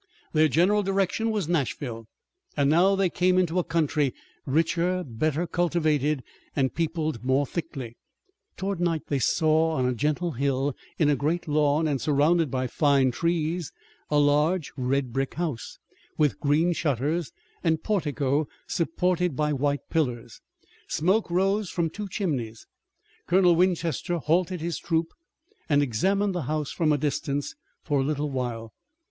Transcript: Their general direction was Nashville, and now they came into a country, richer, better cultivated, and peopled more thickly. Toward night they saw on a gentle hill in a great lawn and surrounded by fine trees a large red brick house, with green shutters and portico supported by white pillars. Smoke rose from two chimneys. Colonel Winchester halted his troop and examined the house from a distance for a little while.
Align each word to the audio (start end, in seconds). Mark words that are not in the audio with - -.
Their 0.33 0.47
general 0.47 0.81
direction 0.81 1.29
was 1.29 1.47
Nashville, 1.47 2.07
and 2.57 2.71
now 2.71 2.95
they 2.95 3.07
came 3.07 3.37
into 3.37 3.59
a 3.59 3.63
country, 3.63 4.15
richer, 4.47 5.03
better 5.07 5.45
cultivated, 5.45 6.23
and 6.55 6.73
peopled 6.73 7.23
more 7.23 7.45
thickly. 7.45 7.97
Toward 8.57 8.79
night 8.79 9.03
they 9.09 9.19
saw 9.19 9.73
on 9.73 9.85
a 9.85 9.93
gentle 9.93 10.31
hill 10.31 10.75
in 10.97 11.07
a 11.07 11.15
great 11.15 11.47
lawn 11.47 11.87
and 11.87 12.01
surrounded 12.01 12.49
by 12.49 12.65
fine 12.65 13.11
trees 13.11 13.71
a 14.09 14.17
large 14.17 14.71
red 14.75 15.13
brick 15.13 15.35
house, 15.35 15.77
with 16.17 16.39
green 16.39 16.73
shutters 16.73 17.31
and 17.63 17.83
portico 17.83 18.47
supported 18.65 19.35
by 19.35 19.53
white 19.53 19.87
pillars. 19.91 20.41
Smoke 20.87 21.29
rose 21.29 21.69
from 21.69 21.91
two 21.91 22.07
chimneys. 22.09 22.65
Colonel 23.27 23.55
Winchester 23.55 24.17
halted 24.17 24.61
his 24.61 24.79
troop 24.79 25.09
and 25.69 25.83
examined 25.83 26.33
the 26.33 26.41
house 26.49 26.71
from 26.71 26.91
a 26.91 26.97
distance 26.97 27.53
for 27.83 27.99
a 27.99 28.03
little 28.03 28.31
while. 28.31 28.73